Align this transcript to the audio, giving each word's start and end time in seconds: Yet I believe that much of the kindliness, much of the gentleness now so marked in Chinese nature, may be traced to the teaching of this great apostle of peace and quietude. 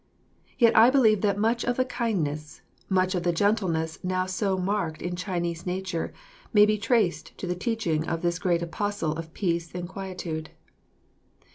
Yet 0.57 0.75
I 0.75 0.89
believe 0.89 1.21
that 1.21 1.37
much 1.37 1.63
of 1.63 1.77
the 1.77 1.85
kindliness, 1.85 2.63
much 2.89 3.13
of 3.13 3.21
the 3.21 3.31
gentleness 3.31 3.99
now 4.03 4.25
so 4.25 4.57
marked 4.57 4.99
in 4.99 5.15
Chinese 5.15 5.67
nature, 5.67 6.11
may 6.51 6.65
be 6.65 6.79
traced 6.79 7.37
to 7.37 7.45
the 7.45 7.53
teaching 7.53 8.07
of 8.07 8.23
this 8.23 8.39
great 8.39 8.63
apostle 8.63 9.11
of 9.11 9.31
peace 9.35 9.69
and 9.75 9.87
quietude. 9.87 10.49